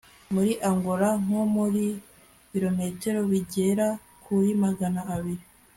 muri 0.33 0.51
angola 0.69 1.09
nko 1.23 1.41
mu 1.53 1.65
birometero 2.51 3.19
bigera 3.31 3.87
kuri 4.23 4.49
magana 4.63 5.01
abiri 5.15 5.43